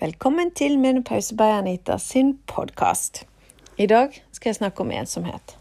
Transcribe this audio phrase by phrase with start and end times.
[0.00, 3.26] Velkommen til Menopause by Anita sin podkast.
[3.76, 5.52] I dag skal jeg snakke om ensomhet.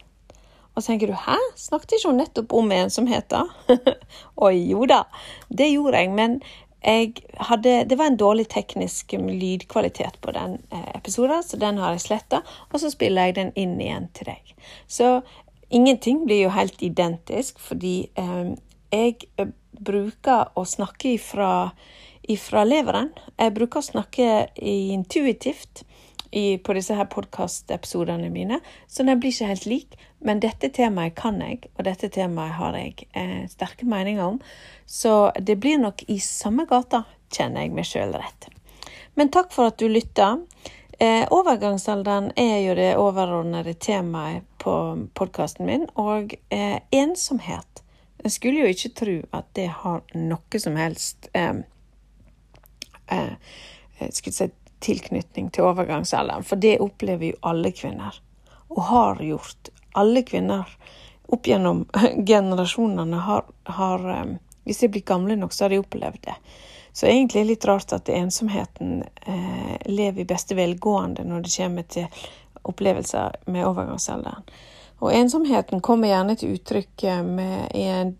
[0.75, 3.41] Og så tenker du 'hæ, snakket ikke hun nettopp om ensomhet', da?
[4.47, 5.02] Oi, jo da,
[5.50, 6.41] det gjorde jeg, men
[6.86, 11.92] jeg hadde, det var en dårlig teknisk lydkvalitet på den eh, episoden, så den har
[11.92, 14.56] jeg sletta, og så spiller jeg den inn igjen til deg.
[14.87, 15.21] Så
[15.69, 18.56] ingenting blir jo helt identisk, fordi eh,
[18.92, 19.51] jeg eh,
[19.86, 21.71] bruker å snakke ifra
[22.38, 23.10] fra leveren.
[23.39, 24.28] Jeg bruker å snakke
[24.60, 25.86] intuitivt
[26.29, 29.96] på disse her podkastepisodene mine, så den blir ikke helt lik.
[30.19, 34.38] Men dette temaet kan jeg, og dette temaet har jeg eh, sterke meninger om.
[34.86, 38.50] Så det blir nok i samme gata, kjenner jeg meg sjøl rett.
[39.16, 40.36] Men takk for at du lytta.
[41.00, 44.73] Eh, overgangsalderen er jo det overordnede temaet på
[45.16, 47.83] podkasten min, og eh, ensomhet.
[48.19, 51.61] Jeg skulle jo ikke tro at det har noe som helst eh,
[53.11, 56.45] eh, skulle si, tilknytning til overgangsalderen.
[56.47, 58.16] For det opplever jo alle kvinner,
[58.69, 59.71] og har gjort.
[59.97, 60.67] Alle kvinner
[61.29, 61.85] opp gjennom
[62.31, 66.35] generasjonene har, har eh, Hvis de blir gamle nok, så har de opplevd det.
[66.93, 71.53] Så egentlig er det litt rart at ensomheten eh, lever i beste velgående når det
[71.55, 72.19] kommer til
[72.69, 74.45] opplevelser med overgangsalderen.
[74.99, 78.13] Og ensomheten kommer gjerne til uttrykk med, en,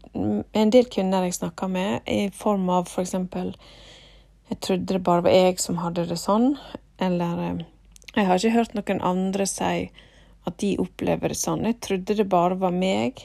[0.54, 3.18] en, del kvinner jeg snakker med, i form av f.eks.
[3.34, 3.52] For
[4.50, 6.56] jeg trodde det bare var jeg som hadde det sånn.
[7.00, 7.66] Eller eh,
[8.16, 9.90] jeg har ikke hørt noen andre si
[10.48, 11.68] at de opplever det sånn.
[11.68, 13.22] Jeg trodde det bare var meg.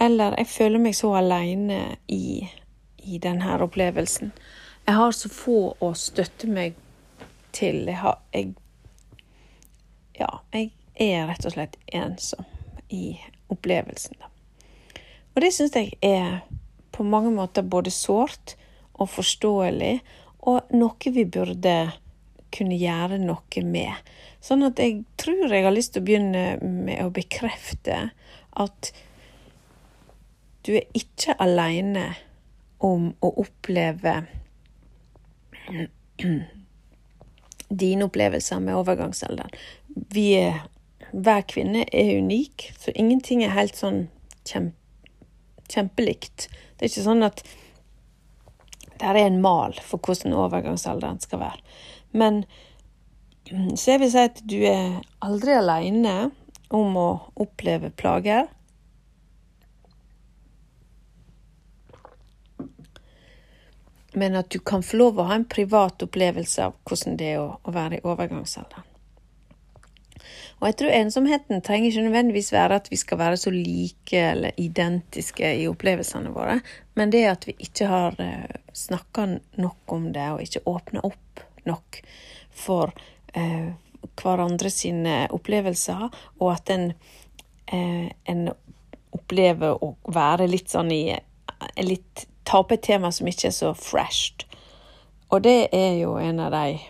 [0.00, 2.46] Eller jeg føler meg så aleine i,
[3.02, 4.32] i denne opplevelsen.
[4.86, 6.78] Jeg har så få å støtte meg
[7.54, 7.84] til.
[7.90, 8.54] Jeg har jeg,
[10.18, 12.46] Ja, jeg er rett og slett ensom
[12.92, 13.16] i
[13.50, 14.28] opplevelsen, da.
[15.32, 16.42] Og det syns jeg er
[16.92, 18.54] på mange måter både sårt
[18.92, 19.94] og forståelig,
[20.42, 21.76] og noe vi burde
[22.52, 24.10] kunne gjøre noe med.
[24.42, 28.10] Sånn at jeg tror jeg har lyst til å begynne med å bekrefte
[28.60, 28.92] at
[30.66, 32.12] du er ikke aleine
[32.82, 34.14] om å oppleve
[37.82, 39.54] dine opplevelser med overgangsalderen.
[40.12, 40.62] Vi er,
[41.12, 44.06] hver kvinne er unik, så ingenting er helt sånn
[44.48, 44.76] kjempe,
[45.72, 46.50] kjempelikt.
[46.76, 47.40] Det er ikke sånn at
[49.02, 51.58] det er en mal for hvordan overgangsalderen skal være.
[52.12, 52.44] Men
[53.50, 56.16] mm, så jeg vil si at du er aldri aleine
[56.72, 57.08] om å
[57.42, 58.46] oppleve plager.
[64.12, 67.42] Men at du kan få lov å ha en privat opplevelse av hvordan det er
[67.42, 68.91] å være i overgangsalderen.
[70.62, 74.54] Og jeg tror ensomheten trenger ikke nødvendigvis være at vi skal være så like eller
[74.62, 76.60] identiske i opplevelsene våre,
[76.94, 79.24] men det at vi ikke har eh, snakka
[79.58, 81.98] nok om det, og ikke åpna opp nok
[82.54, 82.94] for
[83.34, 83.74] eh,
[84.22, 86.06] hverandre sine opplevelser,
[86.38, 86.92] og at en,
[87.66, 88.46] eh, en
[89.18, 91.04] opplever å være litt sånn i
[91.82, 94.48] litt Ta opp et tema som ikke er så fresht.
[95.30, 96.80] Og det er jo en av de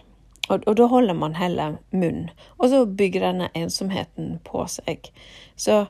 [0.48, 2.26] og, og, da holder man heller munn.
[2.58, 5.10] Og så bygger denne ensomheten på seg.
[5.56, 5.84] Så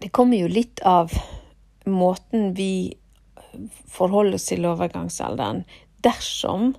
[0.00, 1.12] det kommer jo litt av
[1.86, 2.96] måten vi
[3.88, 5.62] forholder oss til overgangsalderen
[6.04, 6.74] dersom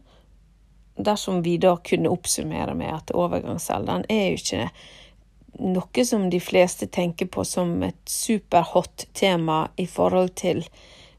[0.97, 4.69] dersom vi da kunne oppsummere med at overgangsalderen er jo ikke
[5.57, 10.63] noe som de fleste tenker på som et superhot tema i forhold til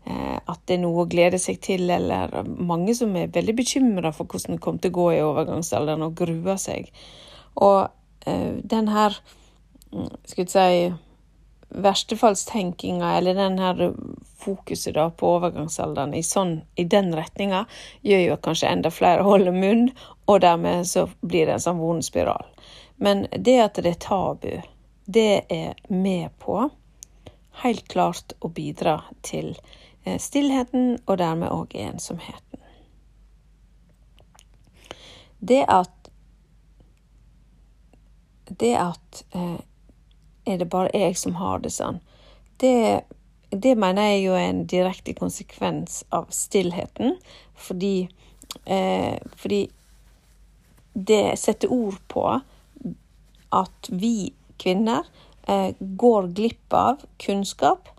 [0.08, 4.28] at det er noe å glede seg til, eller mange som er veldig bekymra for
[4.30, 6.88] hvordan det kommer til å gå i overgangsalderen, og gruer seg.
[7.60, 7.91] Og
[8.24, 9.19] eh, den her,
[9.92, 10.86] mm, skal vi si,
[11.69, 13.82] verstefallstenkinga, eller den her
[14.41, 17.66] fokuset da på overgangsalderen i, sånn, i den retninga,
[18.06, 19.90] gjør jo at kanskje enda flere holder munn,
[20.25, 22.48] og dermed så blir det en sånn vond spiral.
[22.96, 24.54] Men det at det er tabu,
[25.04, 26.70] det er med på
[27.60, 29.88] helt klart å bidra til Eh,
[30.19, 32.62] stillheten, og dermed òg ensomheten.
[35.40, 35.94] Det at
[38.58, 39.60] Det at eh,
[40.46, 41.99] er det bare jeg som har det sånn,
[42.56, 43.02] det,
[43.50, 47.19] det mener jeg jo er en direkte konsekvens av stillheten.
[47.55, 48.08] Fordi,
[48.64, 49.60] eh, fordi
[50.94, 52.25] det setter ord på
[53.52, 55.05] at vi kvinner
[55.49, 57.93] eh, går glipp av kunnskap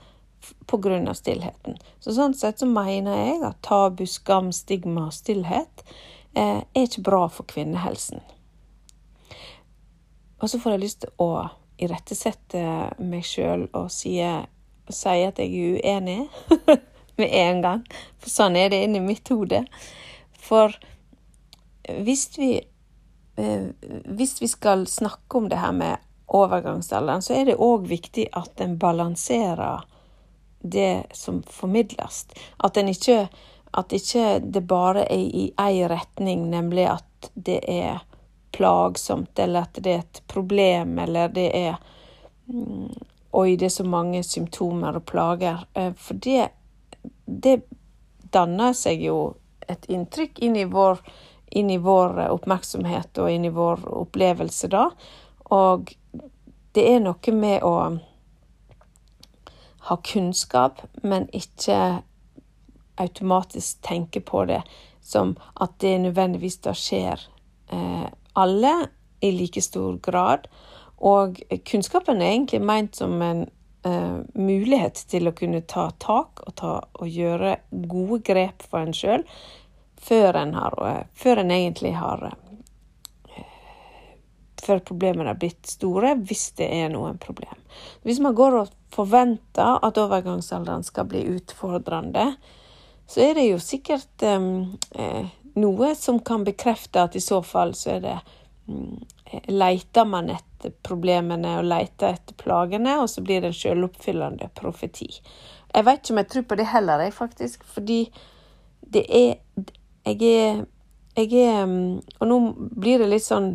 [0.68, 1.14] pga.
[1.14, 1.78] stillheten.
[2.00, 5.84] Så sånn sett så mener jeg at tabu, skam, stigma og stillhet
[6.34, 8.22] eh, er ikke bra for kvinnehelsen.
[10.40, 11.32] Og så får jeg lyst til å
[11.80, 12.62] irettesette
[13.00, 14.18] meg sjøl og si,
[14.90, 16.22] si, at jeg er uenig
[17.20, 17.84] med en gang.
[18.20, 19.66] For sånn er det inni mitt hode.
[20.40, 20.76] For
[21.90, 22.54] hvis vi,
[23.40, 23.68] eh,
[24.06, 28.62] hvis vi skal snakke om det her med overgangsalderen, så er det òg viktig at
[28.62, 29.88] en balanserer
[30.60, 32.26] det som formidles.
[32.58, 33.28] At ikke
[33.72, 38.00] at ikke det bare er i én retning, nemlig at det er
[38.52, 41.76] plagsomt, eller at det er et problem, eller det er
[42.48, 42.90] mm,
[43.32, 45.60] Oi, det er så mange symptomer og plager.
[45.78, 46.48] Eh, for det,
[47.26, 47.60] det
[48.34, 49.36] danner seg jo
[49.70, 50.98] et inntrykk inn i, vår,
[51.54, 54.88] inn i vår oppmerksomhet og inn i vår opplevelse da.
[55.54, 55.94] Og
[56.74, 57.76] det er noe med å
[59.90, 62.02] ha kunnskap, men ikke
[63.00, 64.62] automatisk tenker på det
[65.02, 67.22] som at det nødvendigvis da skjer
[67.74, 68.08] eh,
[68.38, 68.74] alle
[69.26, 70.48] i like stor grad.
[71.00, 73.46] Og kunnskapen er egentlig meint som en
[73.88, 78.96] eh, mulighet til å kunne ta tak og, ta, og gjøre gode grep for en
[78.96, 79.26] sjøl
[80.00, 82.38] før eh, Før en egentlig har eh,
[84.60, 87.62] Før problemene har blitt store, hvis det er noen problem.
[88.04, 92.34] Hvis man går og forventer at overgangsalderen skal bli utfordrende,
[93.10, 95.30] så er det jo sikkert eh,
[95.60, 98.18] noe som kan bekrefte at i så fall så er det
[98.68, 99.00] mm,
[99.54, 105.06] Leter man etter problemene og leter etter plagene, og så blir det en selvoppfyllende profeti.
[105.70, 108.00] Jeg vet ikke om jeg tror på det heller, jeg, faktisk, fordi
[108.82, 109.36] det er
[110.06, 110.66] Jeg er,
[111.18, 111.68] jeg er
[112.20, 113.52] Og nå blir det litt sånn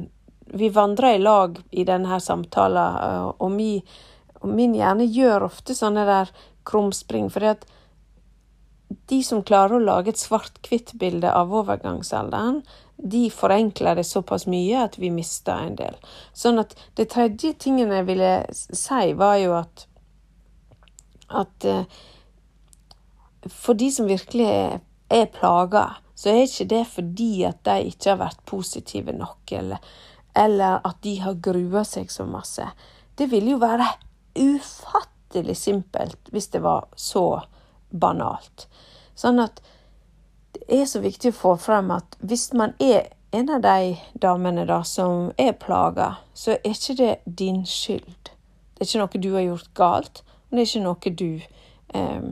[0.54, 3.78] Vi vandrer i lag i denne samtalen, og, mi,
[4.40, 6.34] og min hjerne gjør ofte sånne der
[6.64, 7.30] krumspring.
[7.30, 7.54] fordi
[9.10, 12.62] de som klarer å lage et svart-hvitt-bilde av overgangsalderen,
[12.96, 15.96] de forenkler det såpass mye at vi mister en del.
[16.32, 19.88] Sånn at det tredje tingen jeg ville si, var jo at
[21.34, 21.84] at uh,
[23.50, 24.80] for de som virkelig er,
[25.10, 29.82] er plaga, så er ikke det fordi at de ikke har vært positive nok, eller,
[30.34, 32.66] eller at de har grua seg så masse.
[33.14, 33.86] Det ville jo være
[34.34, 37.44] ufattelig simpelt hvis det var så
[37.90, 38.66] banalt.
[39.14, 39.62] Sånn at
[40.54, 44.66] det er så viktig å få frem at hvis man er en av de damene
[44.66, 48.30] da som er plaga, så er ikke det din skyld.
[48.74, 51.30] Det er ikke noe du har gjort galt, og det er ikke noe du
[51.98, 52.26] eh,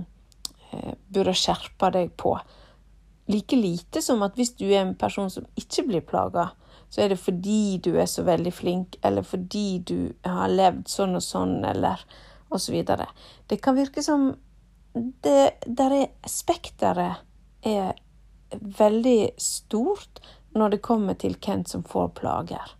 [0.70, 2.36] eh, burde skjerpe deg på.
[3.30, 6.52] Like lite som at hvis du er en person som ikke blir plaga,
[6.92, 11.16] så er det fordi du er så veldig flink, eller fordi du har levd sånn
[11.16, 12.02] og sånn, eller
[12.52, 12.76] osv.
[12.84, 13.06] Så
[13.48, 14.34] det kan virke som
[15.24, 17.24] det der er Spekteret
[17.64, 17.94] er
[18.60, 20.20] veldig stort
[20.52, 22.74] når det kommer til hvem som får plager.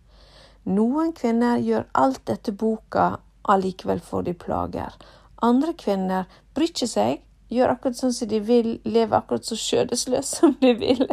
[0.69, 3.17] Noen kvinner gjør alt etter boka,
[3.49, 4.93] allikevel får de plager.
[5.41, 10.37] Andre kvinner bryr ikke seg, gjør akkurat sånn som de vil, lever akkurat så skjødesløst
[10.37, 11.03] som de vil,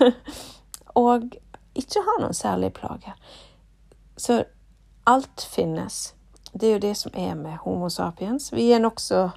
[1.08, 1.32] og
[1.74, 3.14] ikke har noen særlige plager.
[4.16, 4.44] Så
[5.06, 6.14] alt finnes.
[6.52, 8.52] Det er jo det som er med Homo sapiens.
[8.52, 9.30] Vi er nokså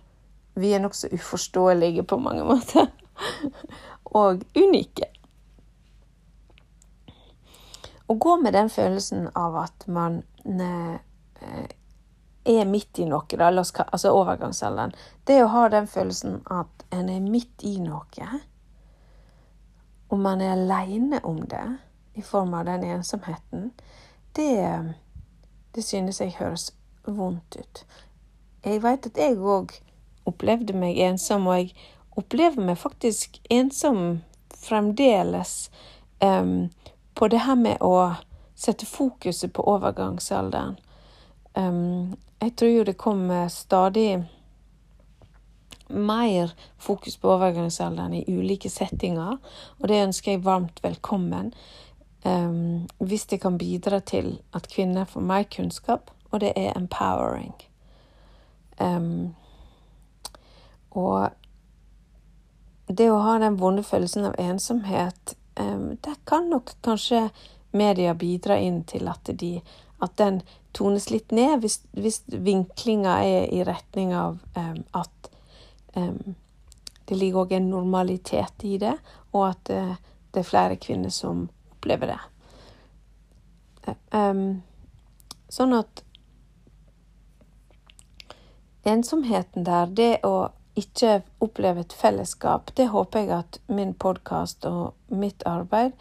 [0.56, 0.80] vi
[1.12, 2.88] uforståelige på mange måter.
[4.04, 5.10] Og unike.
[8.08, 11.00] Å gå med den følelsen av at man ne,
[12.46, 14.94] er midt i noe, da, altså overgangsalderen
[15.26, 18.28] Det å ha den følelsen at en er midt i noe,
[20.14, 21.66] og man er aleine om det
[22.16, 23.72] i form av den ensomheten,
[24.36, 24.94] det,
[25.72, 26.72] det synes jeg høres
[27.06, 27.86] vondt ut.
[28.66, 29.76] Jeg veit at jeg òg
[30.26, 31.76] opplevde meg ensom, og jeg
[32.18, 34.22] opplever meg faktisk ensom
[34.66, 35.70] fremdeles
[36.24, 36.70] um,
[37.14, 38.16] på det her med å
[38.56, 40.80] sette fokuset på overgangsalderen.
[41.54, 44.24] Um, jeg tror jo det kommer stadig
[45.88, 49.38] mer fokus på overgangsalderen i ulike settinger,
[49.80, 51.54] og det ønsker jeg varmt velkommen.
[52.26, 57.54] Um, hvis det kan bidra til at kvinner får mer kunnskap, og det er empowering.
[58.82, 59.36] Um,
[60.92, 61.30] og
[62.88, 67.30] det å ha den vonde følelsen av ensomhet, um, der kan nok kanskje
[67.72, 69.60] media bidra inn til at, de,
[70.02, 70.42] at den
[70.74, 75.30] tones litt ned, hvis, hvis vinklinga er i retning av um, at
[75.94, 76.36] um,
[77.06, 78.96] det ligger òg en normalitet i det,
[79.34, 79.94] og at uh,
[80.34, 81.46] det er flere kvinner som
[81.86, 82.20] opplever det.
[84.12, 84.62] Um,
[85.50, 86.02] sånn at
[88.86, 94.96] ensomheten der, det å ikke oppleve et fellesskap, det håper jeg at min podkast og
[95.14, 95.94] mitt arbeid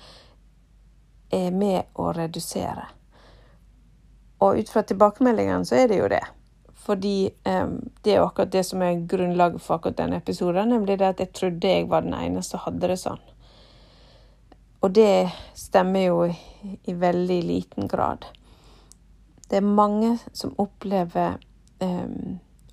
[1.34, 2.88] er med å redusere.
[4.40, 6.24] Og ut fra tilbakemeldingene så er det jo det.
[6.84, 10.98] Fordi um, det er jo akkurat det som er grunnlaget for akkurat denne episoden, nemlig
[11.00, 13.22] det at jeg trodde jeg var den eneste som hadde det sånn.
[14.84, 18.26] Og det stemmer jo i, veldig liten grad.
[19.48, 21.38] Det er mange som opplever
[21.80, 22.10] eh,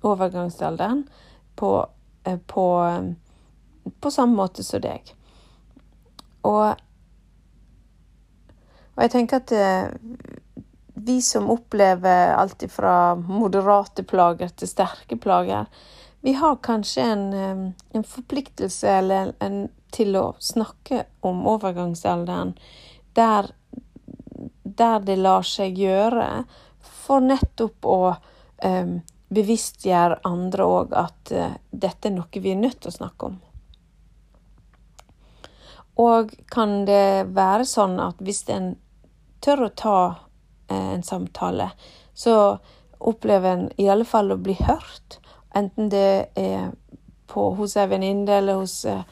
[0.04, 1.06] overgangsalderen
[1.56, 1.70] på,
[2.24, 3.14] eh, på, um,
[4.00, 5.14] på, samme måte som deg.
[6.44, 6.76] Og,
[8.92, 9.88] og jeg tenker at eh,
[10.92, 15.64] vi som opplever alt fra moderate plager til sterke plager,
[16.22, 17.24] vi har kanskje en,
[17.92, 22.54] en forpliktelse eller en, til å snakke om overgangsalderen
[23.18, 23.50] der,
[24.64, 26.44] der, det lar seg gjøre,
[26.80, 27.98] for nettopp å
[28.64, 28.94] um,
[29.32, 33.38] bevisstgjøre andre òg at uh, dette er noe vi er nødt til å snakke om.
[36.02, 38.76] Og kan det være sånn at hvis en
[39.44, 39.98] tør å ta
[40.72, 41.70] Eh, en samtale,
[42.14, 42.58] så
[42.98, 45.18] opplever en i alle fall å bli hørt.
[45.54, 46.70] Enten det er
[47.26, 49.02] på, hos ei venninne eller hos, uh,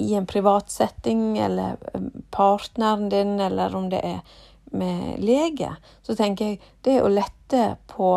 [0.00, 4.20] i en privat setting, eller um, partneren din, eller om det er
[4.70, 8.10] med lege, så tenker jeg det å lette på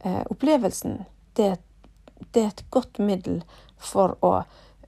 [0.00, 1.02] eh, opplevelsen,
[1.36, 1.50] det,
[2.32, 3.42] det, er et godt middel
[3.76, 4.32] for å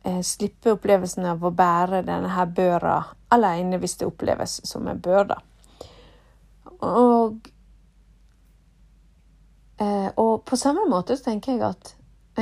[0.02, 2.96] eh, slippe opplevelsen av å bære denne her børa
[3.32, 5.34] alene, hvis det oppleves som en bør,
[6.82, 7.50] og,
[9.76, 11.92] eh, og på samme måte så tenker jeg at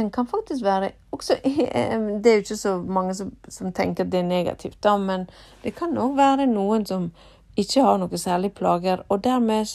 [0.00, 4.12] en kan faktisk være også, Det er jo ikke så mange som, som tenker at
[4.12, 5.28] det er negativt, da, men
[5.64, 7.10] det kan òg være noen som
[7.56, 9.68] ikke har noe særlig plager, og dermed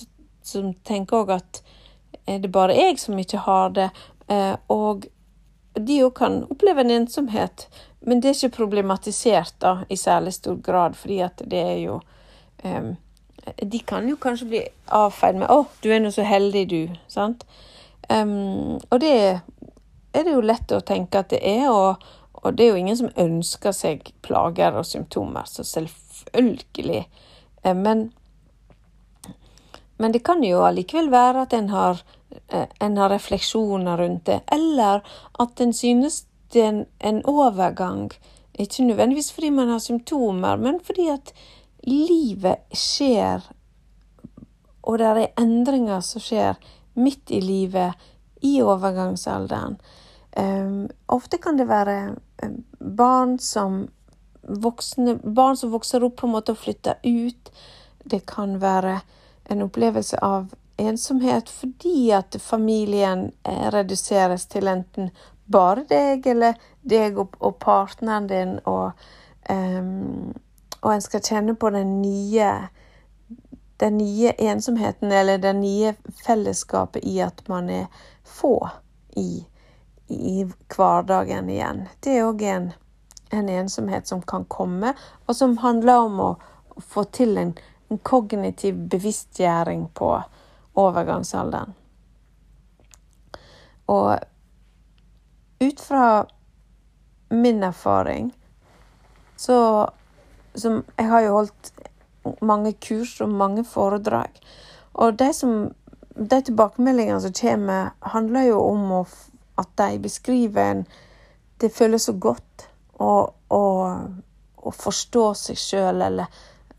[0.45, 1.61] som tenker òg at
[2.27, 3.89] er det bare jeg som ikke har det?
[4.27, 5.05] Eh, og
[5.75, 7.67] de òg kan oppleve en ensomhet,
[8.01, 11.99] men det er ikke problematisert da, i særlig stor grad, fordi at det er jo
[12.63, 12.95] um,
[13.71, 16.97] de kan jo kanskje bli avfeid med 'Å, oh, du er nå så heldig, du'.
[17.07, 17.45] Sant?
[18.09, 19.41] Um, og det
[20.19, 22.03] er det jo lett å tenke at det er, og,
[22.41, 27.05] og, det er jo ingen som ønsker seg plager og symptomer, så selvfølgelig.
[27.65, 28.05] Uh, men,
[29.97, 32.05] men det kan jo allikevel være at en har,
[32.53, 35.03] uh, en har refleksjoner rundt det, eller
[35.39, 38.09] at en synes det er en, en overgang.
[38.59, 41.33] Ikke nødvendigvis fordi man har symptomer, men fordi at
[41.85, 43.43] livet skjer,
[44.85, 46.55] og det er endringer som skjer
[46.95, 47.93] midt i livet,
[48.41, 49.77] i overgangsalderen.
[51.07, 52.15] Ofte kan det være
[52.79, 53.85] barn som
[54.41, 57.51] voksne, barn som vokser opp på en måte og flytter ut.
[58.03, 58.99] Det kan være
[59.49, 65.13] en opplevelse av ensomhet fordi at familien eh, reduseres til enten
[65.47, 68.91] bare deg eller deg og, og partneren din, og
[69.49, 70.33] um,
[70.85, 72.49] og en skal kjenne på den nye,
[73.81, 77.85] den nye ensomheten, eller det nye fellesskapet i at man er
[78.23, 78.59] få
[79.17, 79.45] i,
[80.07, 80.45] i
[80.75, 81.85] hverdagen igjen.
[81.99, 82.69] Det er òg en,
[83.29, 84.93] en, ensomhet som kan komme,
[85.25, 86.29] og som handler om å
[86.81, 87.55] få til en,
[87.89, 90.11] en kognitiv bevisstgjøring på
[90.75, 91.73] overgangsalderen.
[93.85, 94.17] Og
[95.59, 96.25] ut fra
[97.29, 98.33] min erfaring
[99.35, 99.89] så
[100.55, 101.71] som Jeg har jo holdt
[102.41, 104.31] mange kurs og mange foredrag.
[104.93, 105.71] Og de, som,
[106.15, 109.01] de tilbakemeldingene som kommer, handler jo om å,
[109.61, 110.85] at de beskriver en
[111.61, 112.65] Det føles så godt
[112.99, 113.63] å, å,
[114.57, 116.27] å forstå seg sjøl, eller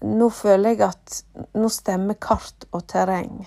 [0.05, 1.15] nå føler jeg at
[1.57, 3.47] nå stemmer kart og terreng.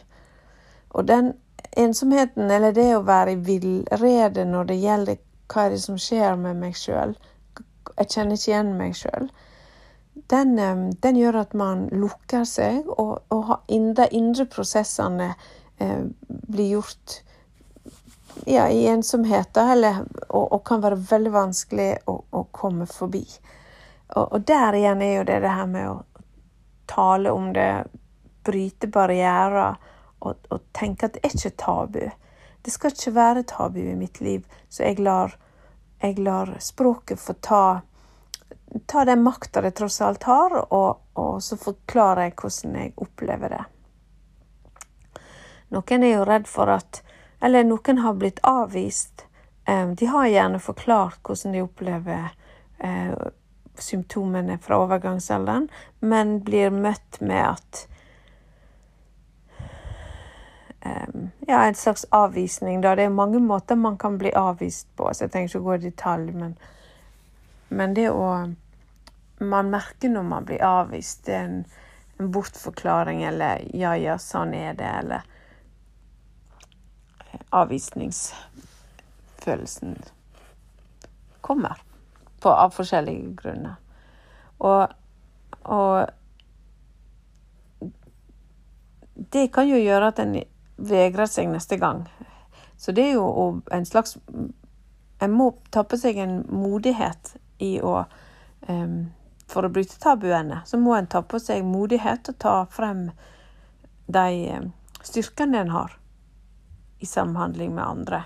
[0.90, 1.36] Og den
[1.78, 5.22] ensomheten, eller det å være i villrede når det gjelder
[5.54, 7.16] hva er det som skjer med meg sjøl
[7.98, 9.30] Jeg kjenner ikke igjen meg sjøl
[10.30, 10.56] den,
[11.02, 15.32] den, gjør at man lukker seg, og, og de indre prosessene
[15.82, 17.20] eh, blir gjort
[18.46, 23.24] ja, i ensomhet, eller, og, og, kan være veldig vanskelig å, å komme forbi.
[24.16, 25.98] Og, og, der igjen er jo det det her med å
[26.90, 27.72] tale om det,
[28.50, 29.76] bryte barrierer
[30.24, 32.06] og, og tenke at det er ikke tabu.
[32.64, 35.36] Det skal ikke være tabu i mitt liv, så jeg lar,
[36.02, 37.64] jeg lar språket få ta
[38.86, 43.56] ta den makta det tross alt har, og, og, så forklarer jeg hvordan jeg opplever
[43.56, 43.64] det.
[45.74, 47.02] Noen er jo redd for at
[47.42, 49.26] Eller noen har blitt avvist.
[49.96, 52.32] De har gjerne forklart hvordan de opplever
[52.82, 53.14] eh,
[53.78, 55.68] symptomene fra overgangsalderen,
[56.00, 57.86] men blir møtt med at
[61.48, 62.96] Ja, en slags avvisning, da.
[62.96, 65.74] Det er mange måter man kan bli avvist på, så jeg trenger ikke å gå
[65.76, 66.54] i detalj, men
[67.70, 68.54] men det å
[69.40, 71.22] Man merker når man blir avvist.
[71.26, 71.66] Det er en,
[72.20, 75.22] en bortforklaring eller 'ja, ja, sånn er det', eller
[77.50, 79.98] Avvisningsfølelsen
[81.42, 81.82] kommer
[82.40, 83.76] på, av forskjellige grunner.
[84.58, 84.88] Og,
[85.64, 86.06] og
[89.16, 90.36] det kan jo gjøre at en
[90.78, 92.06] vegrer seg neste gang.
[92.78, 94.18] Så det er jo en slags
[95.20, 98.06] En må ta på seg en modighet i å
[98.68, 99.12] um,
[99.52, 103.10] For å bryte tabuene, så må en ta på seg modighet og ta frem
[104.08, 104.62] de
[105.04, 105.99] styrkene en har
[107.00, 108.24] i samhandling med andre.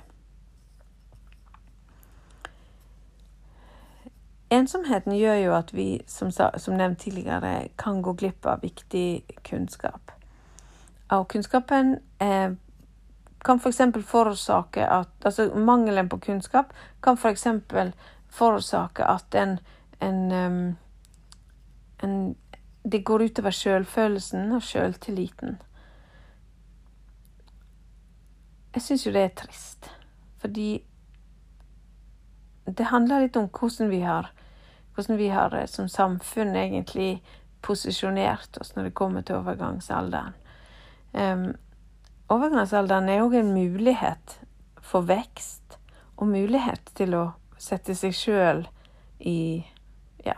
[4.53, 10.11] Ensomheten gjør jo at vi, som, som nevnt tidligere, kan gå glipp av viktig kunnskap.
[11.13, 12.53] Og kunnskapen eh,
[13.43, 13.77] kan f.eks.
[13.77, 17.47] For forårsake at Altså mangelen på kunnskap kan f.eks.
[17.69, 17.91] For
[18.29, 19.57] forårsake at en,
[19.99, 20.31] en,
[22.03, 22.35] en
[22.83, 25.57] Det går utover sjølfølelsen og sjøltilliten.
[28.73, 29.89] Jeg syns jo det er trist,
[30.41, 30.83] fordi
[32.65, 34.31] det handler litt om hvordan vi har
[34.95, 37.23] hvordan vi har eh, som samfunn egentlig
[37.61, 40.33] posisjonert oss når det kommer til overgangsalderen.
[41.13, 41.53] Um,
[42.33, 44.39] overgangsalderen er òg en mulighet
[44.83, 45.77] for vekst
[46.17, 47.23] og mulighet til å
[47.61, 48.65] sette seg sjøl
[49.19, 49.63] i,
[50.25, 50.35] ja,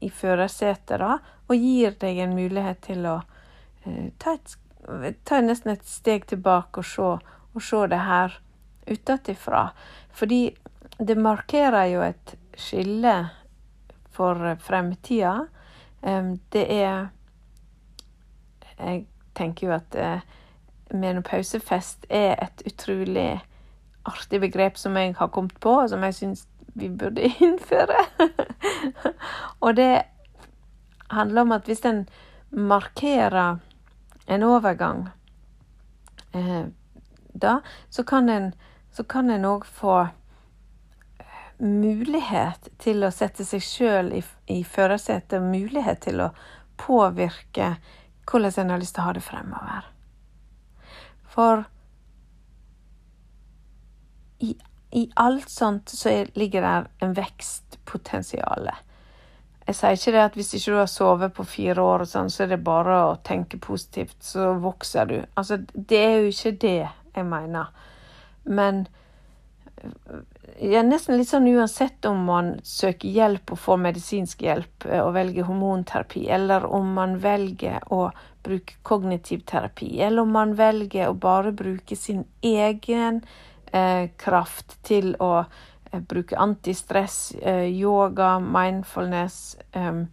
[0.00, 5.74] i førersetet, da, og gir deg en mulighet til å uh, ta, et, ta, nesten
[5.74, 7.10] et steg tilbake og se,
[7.54, 8.40] og se det her
[8.88, 9.68] utenfra.
[10.12, 10.56] Fordi
[10.98, 13.28] det markerer jo et skille
[14.10, 15.46] for fremtida.
[16.52, 17.08] Det er
[18.78, 20.20] Jeg tenker jo at eh,
[20.94, 23.40] menopausefest er et utrolig
[24.06, 26.46] artig begrep som jeg har kommet på, og som jeg syns
[26.78, 28.04] vi burde innføre.
[29.60, 30.02] og det
[31.10, 32.04] handler om at hvis en
[32.50, 33.58] markerer
[34.28, 35.08] en overgang
[36.34, 36.66] eh,
[37.40, 37.58] da,
[37.90, 39.98] så kan en òg få
[41.58, 44.22] mulighet til å sette seg sjøl i,
[44.54, 46.32] i førersetet, mulighet til å
[46.78, 47.74] påvirke
[48.28, 49.88] hvordan en har lyst til å ha det fremover.
[51.28, 51.64] For
[54.44, 54.52] i,
[54.94, 58.70] i alt sånt så er, ligger der en vekstpotensial.
[59.68, 62.30] Jeg sier ikke det at hvis ikke du har sovet på fire år, og sånn,
[62.32, 65.18] så er det bare å tenke positivt, så vokser du.
[65.36, 66.78] Altså, det er jo ikke det
[67.18, 67.74] jeg mener.
[68.48, 68.86] Men
[70.58, 75.12] ja, nesten litt sånn uansett om man søker hjelp og får medisinsk hjelp eh, og
[75.14, 78.08] velger hormonterapi, eller om man velger å
[78.44, 83.22] bruke kognitiv terapi, eller om man velger å bare bruke sin egen
[83.72, 90.04] eh, kraft til å eh, bruke antistress, eh, yoga, mindfulness, eh,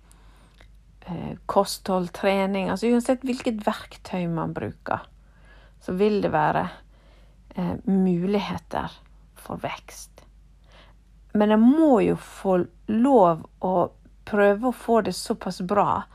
[1.07, 5.07] eh, kosthold, trening Altså uansett hvilket verktøy man bruker,
[5.81, 6.67] så vil det være
[7.83, 8.91] muligheter
[9.35, 10.23] for vekst.
[11.33, 13.75] Men jeg må jo få lov å
[14.25, 16.05] prøve å få det såpass bra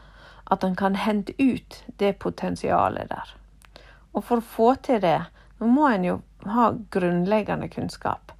[0.50, 3.34] at en kan hente ut det potensialet der.
[4.12, 5.20] Og for å få til det,
[5.60, 6.16] må en jo
[6.48, 8.32] ha grunnleggende kunnskap.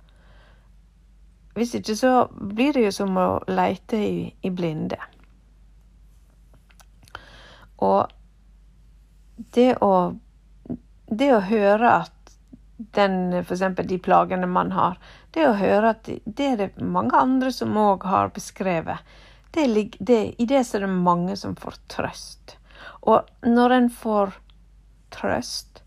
[1.54, 4.98] Hvis ikke så blir det jo som å leite i, i blinde.
[7.84, 8.08] Og
[9.56, 9.92] det å,
[11.06, 12.19] det å høre at
[12.96, 14.98] den, eksempel de plagene man har,
[15.34, 19.04] det å høre at det er det mange andre som òg har beskrevet.
[19.50, 19.66] Det,
[19.98, 22.56] det, I det så er det mange som får trøst.
[23.10, 24.34] Og når en får
[25.14, 25.82] trøst,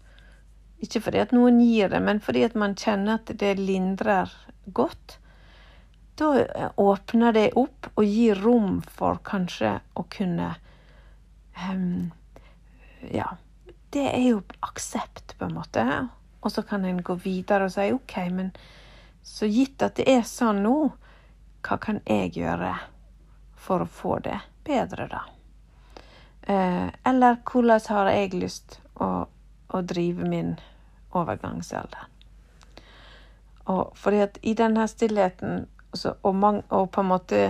[0.84, 4.32] ikke fordi at noen gir det, men fordi at man kjenner at det lindrer
[4.76, 5.18] godt,
[6.20, 10.52] da åpner det opp og gir rom for kanskje å kunne
[11.72, 12.12] um,
[13.10, 13.34] Ja,
[13.94, 15.84] det er jo aksept, på en måte.
[16.44, 18.52] Og så kan en gå videre og si OK, men
[19.24, 20.76] så gitt at det er sånn nå,
[21.64, 22.74] hva kan jeg gjøre
[23.56, 25.24] for å få det bedre, da?
[26.44, 29.24] Eh, eller hvordan har jeg lyst å,
[29.72, 30.58] å drive min
[31.16, 32.10] overgangsalder?
[33.72, 35.68] Og fordi at i denne stillheten,
[36.22, 37.44] og, man, og, på en måte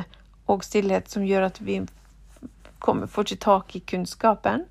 [0.51, 1.79] òg stillhet som gjør at vi
[2.83, 4.67] kommer, får ikke tak i kunnskapen,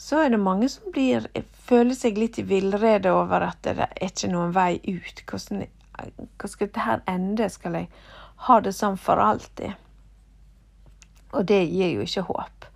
[0.00, 1.26] så er det mange som blir,
[1.68, 5.20] føler seg litt i villrede over at det er ikke noen vei ut.
[5.28, 5.66] Hvordan
[6.00, 7.48] hvordan skal dette her ende?
[7.48, 7.88] Skal jeg
[8.46, 9.76] ha det sånn for alltid?
[11.36, 12.66] Og det gir jo ikke håp.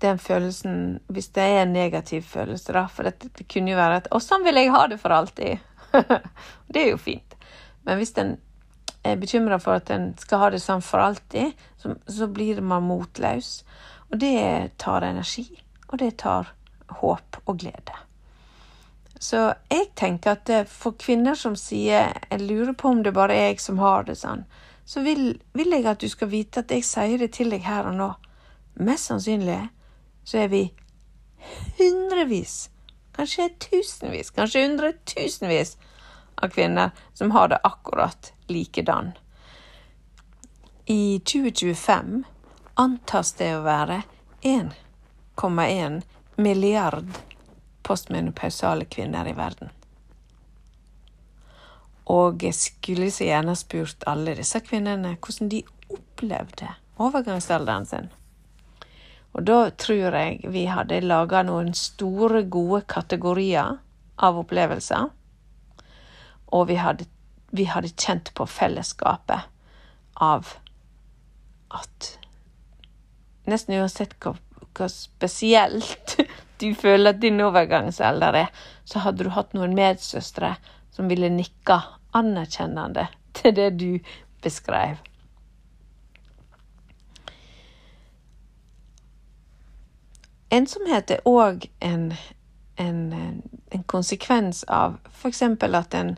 [0.00, 4.02] Den følelsen, hvis det er en negativ følelse, da, for det, det kunne jo være
[4.02, 5.58] at Og sånn vil jeg ha det for alltid'.
[6.72, 7.36] det er jo fint.
[7.84, 8.36] Men hvis en
[9.04, 12.82] er bekymra for at en skal ha det sånn for alltid, så, så blir man
[12.82, 13.64] motløs.
[14.10, 15.46] Og det tar energi,
[15.88, 16.52] og det tar
[17.00, 17.94] håp og glede.
[19.20, 23.48] Så jeg tenker at for kvinner som sier 'jeg lurer på om det bare er
[23.48, 24.44] jeg som har det sånn',
[24.84, 27.86] så vil, vil, jeg at du skal vite at jeg sier det til deg her
[27.86, 28.14] og nå.
[28.76, 29.68] Mest sannsynlig
[30.24, 30.74] så er vi
[31.78, 32.70] hundrevis,
[33.16, 35.76] kanskje tusenvis, kanskje hundretusenvis
[36.42, 39.12] av kvinner som har det akkurat likedan.
[40.86, 42.24] I 2025
[42.74, 44.02] antas det å være
[45.36, 46.02] 1,1
[46.36, 47.08] milliard
[47.82, 49.70] postmenopausale kvinner i verden.
[52.06, 56.70] Og jeg skulle så gjerne spurt alle disse kvinnene hvordan de opplevde
[57.02, 58.08] overgangsalderen sin.
[59.36, 63.76] Og da tror jeg vi hadde laga noen store, gode kategorier
[64.16, 65.10] av opplevelser.
[66.56, 67.04] Og vi hadde,
[67.52, 69.50] vi hadde kjent på fellesskapet
[70.16, 70.54] av
[71.74, 72.14] at
[73.50, 74.32] nesten uansett hva,
[74.76, 76.16] hva spesielt
[76.60, 80.54] du føler at din overgangsalder er, så hadde du hatt noen medsøstre
[80.94, 81.80] som ville nikke
[82.16, 83.90] anerkjennende til det du
[84.44, 84.96] beskrev.
[90.56, 92.12] Ensomhet er òg en,
[92.78, 93.00] en,
[93.74, 95.42] en, konsekvens av f.eks.
[95.42, 96.12] at en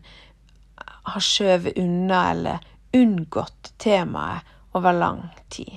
[1.09, 4.45] har skjøvet unna eller unngått temaet
[4.77, 5.73] over lang tid.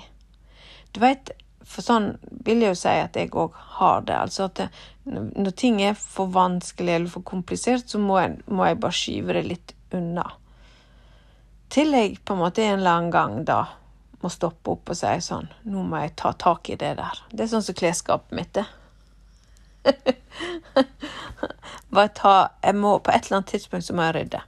[0.91, 1.31] Du veit,
[1.71, 2.13] for sånn
[2.45, 4.17] vil jeg jo si at jeg òg har det.
[4.17, 4.67] Altså at det,
[5.05, 9.37] når ting er for vanskelig eller for komplisert, så må jeg, må jeg bare skyve
[9.37, 10.27] det litt unna.
[11.71, 13.61] Til jeg på en måte en eller annen gang da
[14.21, 17.21] må stoppe opp og si sånn Nå må jeg ta tak i det der.
[17.31, 18.69] Det er sånn som klesskapet mitt er.
[21.95, 24.41] Bare ta Jeg må på et eller annet tidspunkt så må jeg rydde.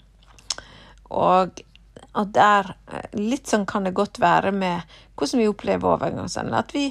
[1.13, 1.63] Og,
[2.13, 2.73] og der
[3.17, 4.81] Litt sånn kan det godt være med
[5.17, 6.57] hvordan vi opplever overgangsalderen.
[6.57, 6.87] At vi,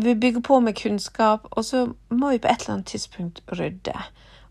[0.00, 3.94] vi bygger på med kunnskap, og så må vi på et eller annet tidspunkt rydde.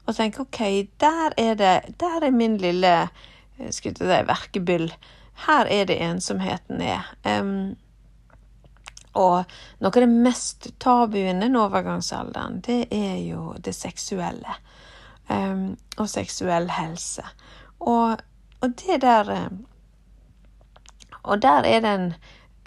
[0.05, 0.59] Og tenke OK,
[1.01, 2.93] der er det Der er min lille
[3.69, 4.89] skulle si, verkebyll
[5.47, 7.07] her er det ensomheten er.
[7.25, 7.75] Um,
[9.13, 9.43] og
[9.81, 14.57] noe av det mest tabu innen overgangsalderen, det er jo det seksuelle.
[15.29, 17.25] Um, og seksuell helse.
[17.79, 18.23] Og,
[18.61, 19.49] og, det der
[21.23, 22.13] Og der er den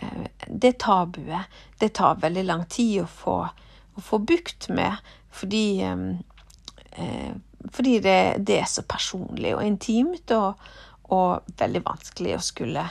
[0.02, 1.48] uh, Det tabuet,
[1.80, 3.36] det tar veldig lang tid å få,
[3.96, 4.96] å få bukt med,
[5.30, 6.08] fordi um,
[6.98, 7.34] uh,
[7.72, 10.60] fordi det, det, er så personlig og intimt, og,
[11.12, 12.84] og veldig vanskelig å skulle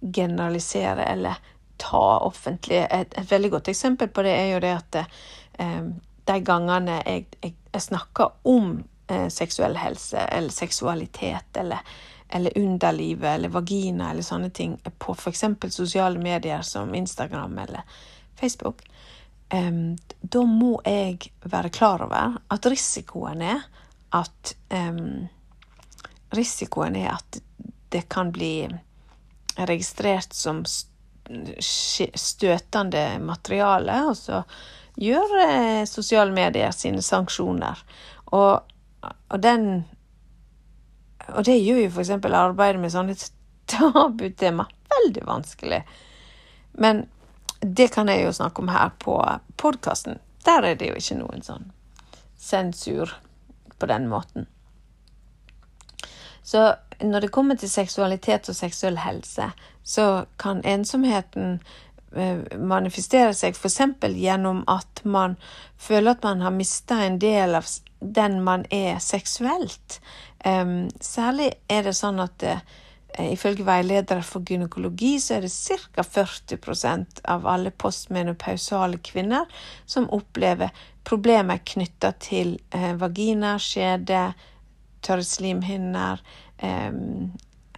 [0.00, 1.40] generalisere eller
[1.82, 2.84] ta offentlig.
[2.90, 5.82] Et, et, veldig godt eksempel på det er jo det at eh,
[6.30, 8.74] de gangene jeg, jeg, jeg snakker om
[9.08, 11.82] eh, seksuell helse eller seksualitet eller,
[12.32, 15.44] eller underlivet eller vagina eller sånne ting på f.eks.
[15.70, 17.82] sosiale medier som Instagram eller
[18.40, 18.82] Facebook,
[19.54, 23.62] um, da må jeg være klar over at risikoen er
[24.16, 25.28] at um,
[26.32, 27.40] Risikoen er at
[27.92, 28.64] det kan bli
[29.56, 30.62] registrert som
[31.60, 34.42] støtende materiale, og så
[34.96, 37.82] gjør eh, sosiale medier sine sanksjoner.
[38.32, 38.64] Og,
[39.04, 39.84] og, den
[41.28, 42.10] Og det gjør jo f.eks.
[42.10, 43.16] arbeidet med sånne
[43.70, 45.82] tabutema veldig vanskelig.
[46.72, 47.06] Men
[47.60, 49.18] det kan jeg jo snakke om her på
[49.56, 50.18] podkasten.
[50.44, 51.70] Der er det jo ikke noen sånn
[52.42, 53.12] sensur
[53.78, 54.48] på den måten.
[56.42, 61.60] Så når det kommer til seksualitet og seksuell helse, så kan ensomheten
[62.16, 63.78] eh, manifestere seg f.eks.
[64.02, 65.36] gjennom at man
[65.78, 70.00] føler at man har mista en del av den man er seksuelt.
[70.42, 72.62] Særlig er det sånn at uh,
[73.22, 76.02] ifølge veiledere for gynekologi så er det ca.
[76.02, 79.46] 40% av alle postmenopausale kvinner
[79.86, 80.72] som opplever
[81.06, 84.32] problemer knytta til uh, vagina, skjede,
[85.02, 86.20] tørre slimhinner,
[86.58, 86.92] eh,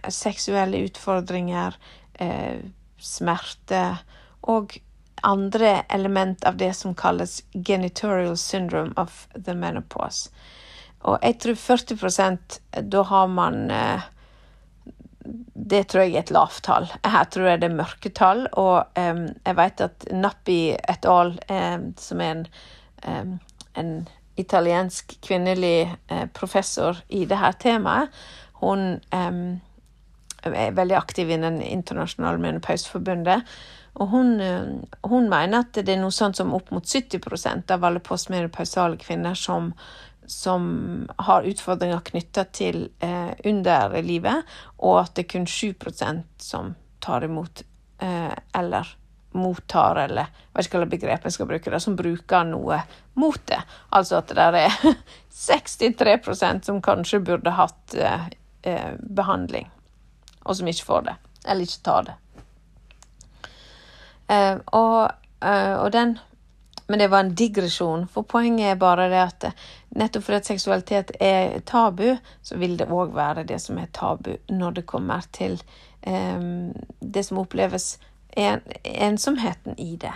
[0.09, 1.75] seksuelle utfordringer,
[2.13, 2.59] eh,
[2.99, 3.97] smerte
[4.41, 4.77] og
[5.23, 10.29] andre element av det som kalles genitorial syndrome of the menopause.
[11.05, 12.59] Og jeg tror 40%
[12.91, 14.05] da har man eh,
[15.55, 16.87] det tror jeg er et lavt tall.
[17.01, 18.43] Her tror jeg det er mørketall.
[18.61, 22.43] Og um, jeg vet at Nappi et al., um, som er en,
[23.07, 23.31] um,
[23.79, 23.93] en
[24.37, 28.13] italiensk kvinnelig uh, professor i dette temaet,
[28.61, 33.41] hun er veldig aktiv innen internasjonale menopauseforbundet.
[33.95, 34.37] Og hun,
[35.07, 39.35] hun, mener at det er noe sånt som opp mot 70% av alle postmenopausale kvinner
[39.39, 39.73] som,
[40.27, 44.45] som har utfordringer knytta til eh, underlivet,
[44.77, 45.73] og at det er kun 7
[46.41, 47.63] som tar imot
[48.01, 48.95] eh, eller
[49.35, 52.79] mottar, eller jeg vet ikke hvilket begrepet jeg skal bruke, det, som bruker noe
[53.19, 53.61] mot det.
[53.91, 54.75] Altså at det er
[55.45, 58.29] 63% som kanskje burde hatt eh,
[58.63, 59.67] eh, behandling,
[60.45, 62.15] og som ikke får det, eller ikke tar det.
[64.27, 65.11] Eh, og,
[65.45, 66.17] eh, og, den
[66.87, 69.45] Men det var en digresjon, for poenget er bare det at
[69.97, 72.11] nettopp fordi at seksualitet er tabu,
[72.45, 75.57] så vil det òg være det som er tabu når det kommer til
[76.05, 77.95] um, det som oppleves
[78.37, 80.13] en, ensomheten i det.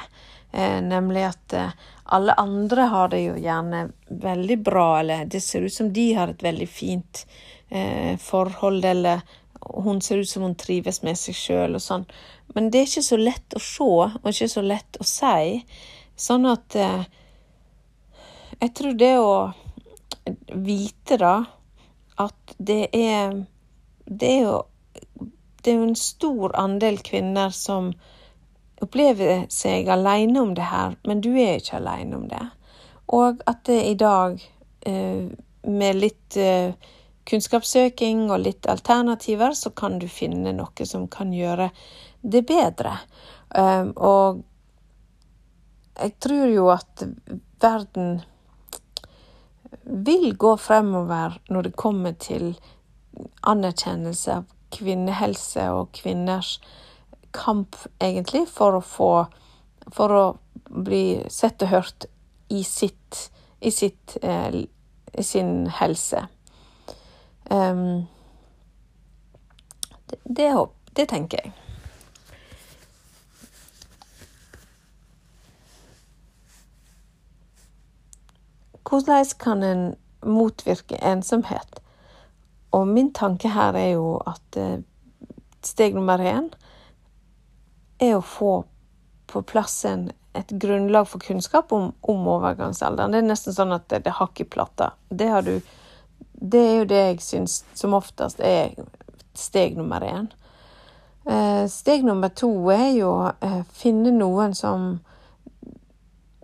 [0.51, 1.69] Eh, nemlig at eh,
[2.03, 6.31] alle andre har det jo gjerne veldig bra, eller det ser ut som de har
[6.31, 7.25] et veldig fint
[7.69, 9.21] eh, forhold, eller
[9.59, 12.07] hun ser ut som hun trives med seg sjøl og sånn.
[12.55, 15.59] Men det er ikke så lett å se, og ikke så lett å si.
[16.19, 17.07] Sånn at eh,
[18.59, 19.33] Jeg tror det å
[20.51, 21.35] vite, da,
[22.19, 23.39] at det er
[24.05, 24.57] Det er jo
[25.59, 27.89] det er en stor andel kvinner som
[28.79, 32.45] opplever seg alene om det her, men du er ikke alene om det.
[33.11, 34.39] Og at det i dag,
[34.87, 35.27] eh,
[35.67, 36.71] med litt eh,
[37.29, 41.69] kunnskapssøking og litt alternativer, så kan du finne noe som kan gjøre
[42.21, 42.95] det bedre.
[43.49, 44.43] Um, og
[45.99, 47.03] jeg tror jo at
[47.61, 48.21] verden
[49.83, 52.53] vil gå fremover når det kommer til
[53.47, 56.59] anerkjennelse av kvinnehelse og kvinners
[57.33, 59.11] kamp, egentlig, for å få
[59.89, 60.25] For å
[60.69, 62.05] bli sett og hørt
[62.53, 64.65] i sitt i, sitt, eh,
[65.13, 66.27] i sin helse.
[67.49, 68.05] Um,
[70.05, 71.68] det, det, det tenker jeg.
[78.89, 79.83] Hvordan kan en
[80.25, 81.79] motvirke ensomhet?
[82.71, 84.81] Og min tanke her er jo at eh,
[85.65, 86.49] steg nummer én
[87.99, 88.63] er å få
[89.29, 93.13] på plass en, et grunnlag for kunnskap om, om, overgangsalderen.
[93.13, 94.93] Det er nesten sånn at det, det hakk i plata.
[95.09, 95.59] Det, du,
[96.33, 98.73] det er jo det jeg syns som oftest er
[99.37, 100.31] steg nummer én.
[101.29, 104.95] Eh, steg nummer to er jo å eh, finne noen som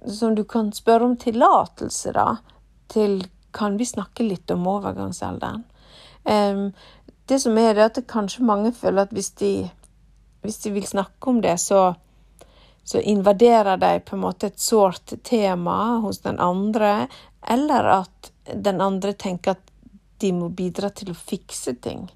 [0.07, 2.37] som du kan spørre om tillatelse, da,
[2.91, 3.23] til
[3.55, 5.63] kan vi snakke litt om overgangsalderen.
[6.25, 6.69] Um,
[7.25, 9.69] det som er det at kanskje mange føler at hvis de
[10.45, 11.95] hvis de vil snakke om det, så,
[12.83, 17.07] så invaderer de på en måte et sårt tema hos den andre,
[17.41, 19.71] eller at den andre tenker at
[20.21, 22.07] de må bidra til å fikse ting.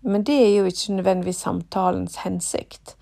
[0.00, 2.96] Men det er jo ikke nødvendigvis samtalens hensikt,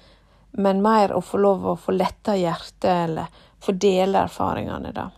[0.52, 5.08] men mer å få lov å få letta hjertet, eller få dele erfaringene, da.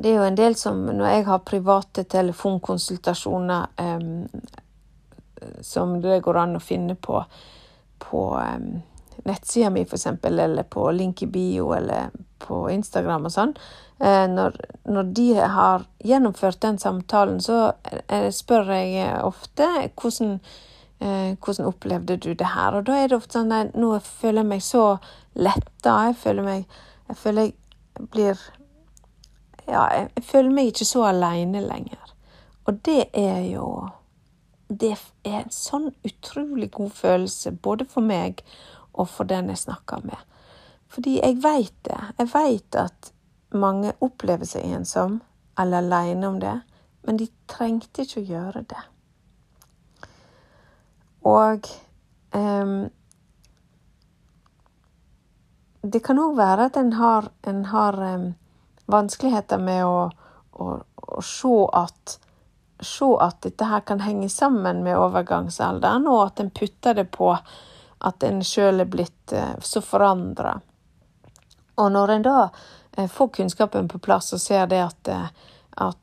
[0.00, 4.28] Det er jo en del som, når jeg har private telefonkonsultasjoner um,
[5.60, 7.20] som det går an å finne på,
[8.00, 8.80] på um,
[9.28, 13.54] nettsida mi, f.eks., eller på link i bio, eller på Instagram og sånn.
[14.00, 14.56] Eh, når,
[14.88, 17.72] når, de har gjennomført den samtalen, så
[18.08, 19.68] eh, spør jeg ofte
[20.00, 20.38] hvordan,
[21.00, 22.76] eh, hvordan opplevde du det her?
[22.78, 24.84] Og da er det ofte sånn at nå føler jeg meg så
[25.34, 25.96] letta.
[26.10, 28.42] Jeg føler meg Jeg føler jeg blir
[29.66, 32.14] Ja, jeg føler meg ikke så aleine lenger.
[32.66, 33.88] Og det er jo
[34.70, 34.92] det
[35.26, 38.44] er en sånn utrolig god følelse, både for meg
[38.92, 40.18] og for den jeg snakker med.
[40.90, 41.98] Fordi jeg veit det.
[42.18, 43.10] Jeg veit at
[43.50, 45.20] mange opplever seg ensom
[45.58, 46.60] eller aleine om det,
[47.06, 48.82] men de trengte ikke å gjøre det.
[51.26, 51.68] Og
[52.34, 52.88] um,
[55.82, 58.26] det kan òg være at en har, en har um,
[58.90, 60.10] vanskeligheter med å,
[60.52, 62.18] å, å se at
[62.80, 67.34] se at dette her kan henge sammen med overgangsalderen, og at en putter det på
[68.00, 70.54] at en sjøl er blitt uh, så forandra.
[71.76, 75.56] Og når en da uh, får kunnskapen på plass og ser det at, uh,
[75.88, 75.96] at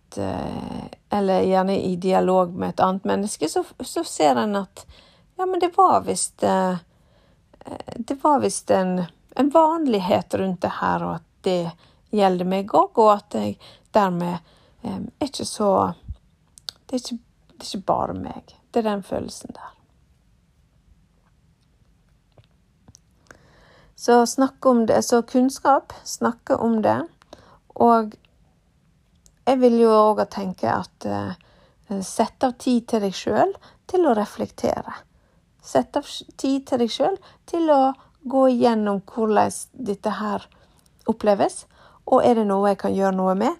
[1.12, 4.86] Eller gjerne i dialog med et annet menneske, så, så ser en at
[5.38, 6.43] ja, men det var visst
[7.97, 9.04] Det var visst en,
[9.36, 11.71] en vanlighet rundt det her, og at det
[12.15, 13.58] gjelder meg òg, og at jeg
[13.93, 14.38] dermed
[14.88, 15.71] er ikke så
[16.88, 17.17] det er, ikke,
[17.52, 18.54] det er ikke bare meg.
[18.71, 19.73] Det er den følelsen der.
[23.95, 25.02] Så snakke om det.
[25.04, 27.02] Så kunnskap, snakke om det.
[27.76, 28.13] Og
[29.47, 31.34] jeg vil jo òg tenke at uh,
[32.06, 33.52] sett av tid til deg sjøl
[33.89, 34.95] til å reflektere.
[35.67, 36.08] Sett av
[36.39, 37.17] tid til deg sjøl
[37.49, 37.82] til å
[38.27, 39.51] gå igjennom hvordan
[39.89, 40.45] dette her
[41.12, 41.65] oppleves.
[42.08, 43.56] Og er det noe jeg kan gjøre noe med,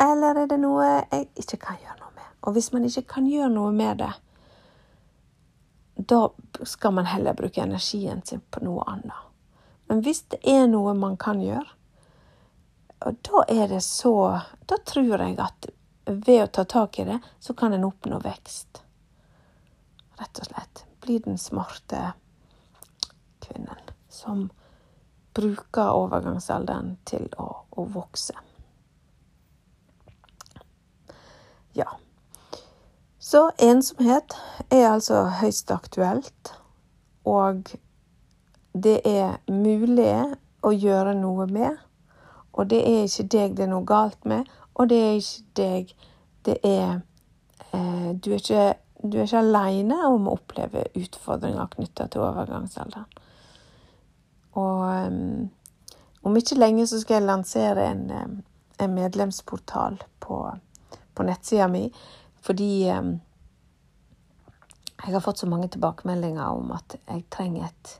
[0.00, 2.28] eller er det noe jeg ikke kan gjøre noe med?
[2.46, 4.12] Og hvis man ikke kan gjøre noe med det,
[6.10, 6.20] da
[6.64, 9.26] skal man heller bruke energien sin på noe annet.
[9.90, 11.66] Men hvis det er noe man kan gjøre,
[13.00, 14.12] og da er det så
[14.68, 15.70] Da tror jeg at
[16.04, 18.82] ved å ta tak i det, så kan en oppnå vekst.
[20.20, 20.84] Rett og slett.
[21.00, 22.12] Bli den smarte
[23.40, 24.50] kvinnen som
[25.34, 28.34] bruker overgangsalderen til å, å vokse.
[31.72, 31.86] Ja.
[33.18, 34.34] Så ensomhet
[34.70, 36.54] er altså høyst aktuelt,
[37.24, 37.70] og
[38.74, 40.14] det er mulig
[40.66, 41.78] å gjøre noe med.
[42.52, 45.94] Og det er ikke deg det er noe galt med, og det er ikke deg
[46.48, 47.00] det er
[47.72, 48.64] eh, Du er ikke,
[49.02, 53.06] du er ikke aleine om å oppleve utfordringer knytta til overgangsalderen.
[54.60, 55.48] Og um,
[56.26, 58.04] om ikke lenge så skal jeg lansere en,
[58.80, 60.42] en medlemsportal på,
[61.14, 61.86] på nettsida mi,
[62.44, 63.14] fordi um,
[65.00, 67.96] jeg har fått så mange tilbakemeldinger om at jeg trenger et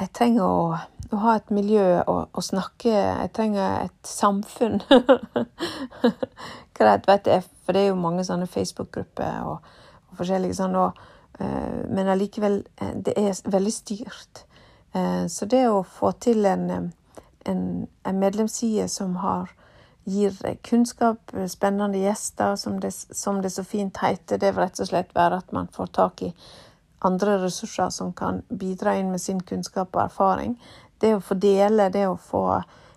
[0.00, 0.76] jeg trenger å,
[1.12, 4.78] å ha et miljø å, å, snakke Jeg trenger et samfunn.
[6.78, 7.28] Hva det vet
[7.66, 9.66] for det er jo mange sånne Facebook-grupper og,
[10.10, 10.76] og, forskjellige sånn.
[10.76, 10.98] Og,
[11.40, 14.44] uh, men allikevel, eh, det er veldig styrt.
[14.94, 16.92] Uh, så det å få til en,
[17.46, 19.54] en, en medlemsside som har
[20.10, 20.34] gir
[20.66, 25.14] kunnskap, spennende gjester, som det, som det så fint heter, det vil rett og slett
[25.14, 26.32] være at man får tak i
[27.06, 30.56] andre ressurser som kan bidra inn med sin kunnskap og erfaring.
[31.00, 32.44] Det å få dele, det å få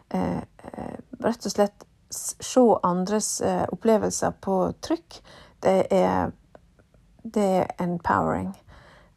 [0.09, 5.19] eh, eh rett og slett se andres eh, opplevelser på trykk,
[5.63, 6.33] det er,
[7.23, 8.53] det er empowering.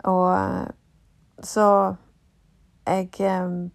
[0.05, 0.67] Og eh,
[1.43, 1.69] så
[2.87, 3.71] jeg, eh,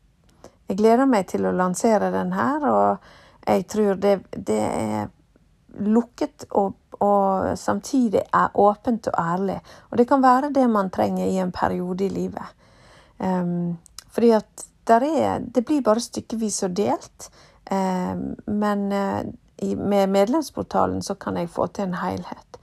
[0.70, 3.12] jeg gleder meg til å lansere den her, og
[3.48, 5.10] jeg tror det, det er
[5.82, 9.60] lukket og og samtidig er åpent og ærlig.
[9.90, 12.46] Og det kan være det man trenger i en periode i livet.
[13.18, 13.78] Um,
[14.12, 17.30] fordi at er, Det blir bare stykkevis og delt.
[17.72, 19.24] Um, men uh,
[19.78, 22.60] med medlemsportalen så kan jeg få til en helhet.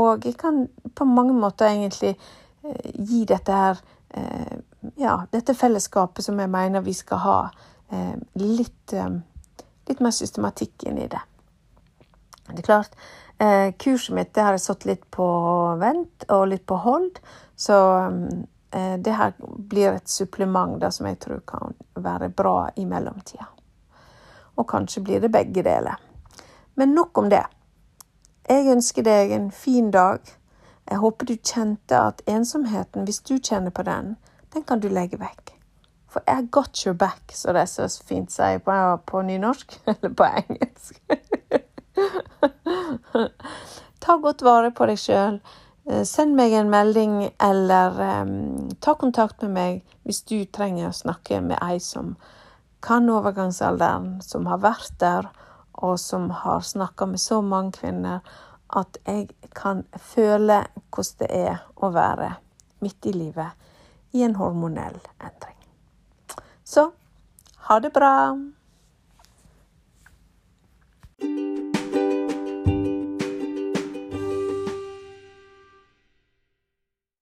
[0.00, 3.82] Og jeg kan på mange måter egentlig uh, gi dette her
[4.16, 4.54] uh,
[4.98, 7.36] Ja, dette fellesskapet som jeg mener vi skal ha,
[8.34, 8.94] litt,
[9.86, 11.20] litt mer systematikk inn i det.
[12.48, 12.96] Det er klart,
[13.42, 15.26] Eh, kurset mitt det har jeg satt litt på
[15.80, 17.16] vent og litt på hold,
[17.58, 17.78] så
[18.70, 23.48] eh, det her blir et supplement da, som jeg tror kan være bra i mellomtida.
[24.54, 25.98] Og kanskje blir det begge deler.
[26.78, 27.42] Men nok om det.
[28.48, 30.18] Jeg ønsker deg en fin dag.
[30.90, 34.16] Jeg håper du kjente at ensomheten, hvis du kjenner på den,
[34.54, 35.54] den kan du legge vekk.
[36.10, 40.14] For I got your back, som det er så fint sier på, på nynorsk, eller
[40.18, 41.00] på engelsk.
[44.02, 45.38] Ta godt vare på deg sjøl.
[45.88, 50.96] Eh, send meg en melding, eller um, ta kontakt med meg hvis du trenger å
[50.96, 52.16] snakke med ei som
[52.82, 55.30] kan overgangsalderen, som har vært der,
[55.82, 58.20] og som har snakka med så mange kvinner,
[58.72, 60.62] at jeg kan føle
[60.94, 62.30] hvordan det er å være
[62.80, 65.58] midt i livet i en hormonell endring.
[66.64, 66.90] Så
[67.68, 68.14] ha det bra!